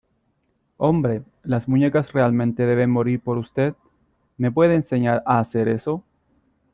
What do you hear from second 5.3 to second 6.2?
hacer eso?.